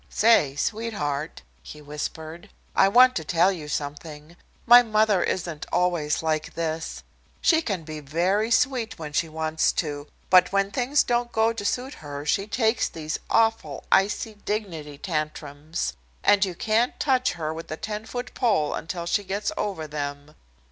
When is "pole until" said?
18.33-19.05